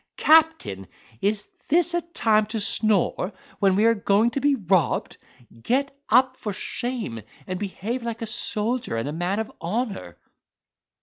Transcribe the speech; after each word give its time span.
captain, 0.17 0.87
is 1.21 1.45
this 1.67 1.93
a 1.93 2.01
time 2.01 2.47
to 2.47 2.59
snore, 2.59 3.31
when 3.59 3.75
we 3.75 3.85
are 3.85 3.93
going 3.93 4.31
to 4.31 4.41
be 4.41 4.55
robbed? 4.55 5.17
Get 5.61 5.95
up 6.09 6.37
for 6.37 6.53
shame, 6.53 7.21
and 7.45 7.59
behave 7.59 8.01
like 8.01 8.23
a 8.23 8.25
soldier 8.25 8.97
and 8.97 9.15
man 9.19 9.37
of 9.37 9.51
honour!" 9.61 10.17